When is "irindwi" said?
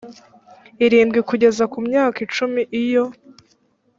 0.85-1.19